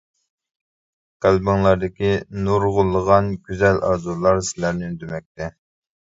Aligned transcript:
قەلبىڭلاردىكى 1.25 2.13
نۇرغۇنلىغان 2.47 3.29
گۈزەل 3.49 3.77
ئارزۇلار 3.89 4.41
سىلەرنى 4.47 4.89
ئۈندىمەكتە. 4.89 5.51